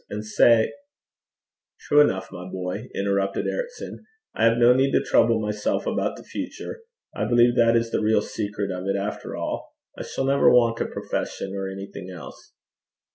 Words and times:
And 0.09 0.25
sae' 0.25 0.73
'True 1.79 2.01
enough, 2.01 2.31
my 2.31 2.49
boy,' 2.49 2.89
interrupted 2.95 3.45
Ericson. 3.45 4.03
'I 4.33 4.43
have 4.45 4.57
no 4.57 4.73
need 4.73 4.93
to 4.93 5.03
trouble 5.03 5.39
myself 5.39 5.85
about 5.85 6.17
the 6.17 6.23
future. 6.23 6.81
I 7.15 7.25
believe 7.25 7.55
that 7.57 7.75
is 7.75 7.91
the 7.91 8.01
real 8.01 8.23
secret 8.23 8.71
of 8.71 8.87
it 8.87 8.95
after 8.97 9.35
all. 9.35 9.75
I 9.95 10.01
shall 10.01 10.25
never 10.25 10.49
want 10.49 10.81
a 10.81 10.87
profession 10.87 11.53
or 11.55 11.69
anything 11.69 12.09
else.' 12.09 12.51